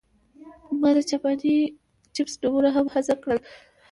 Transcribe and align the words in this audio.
ما 0.79 0.89
د 0.95 0.97
جاپاني 1.09 1.55
چپس 2.13 2.33
نومونه 2.41 2.69
هم 2.75 2.85
هڅه 2.93 3.13
کړل 3.23 3.39